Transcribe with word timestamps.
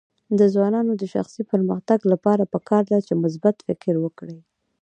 د 0.39 0.41
ځوانانو 0.53 0.91
د 1.01 1.03
شخصي 1.13 1.41
پرمختګ 1.51 1.99
لپاره 2.11 2.43
پکار 2.53 2.83
ده 2.91 2.99
چې 3.07 3.13
مثبت 3.23 3.55
فکر 3.67 3.93
وکړي. 3.99 4.39